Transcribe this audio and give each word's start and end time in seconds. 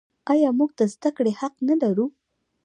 آیا 0.31 0.49
موږ 0.57 0.71
د 0.79 0.81
زده 0.93 1.09
کړې 1.17 1.31
حق 1.39 1.55
نلرو؟ 1.67 2.05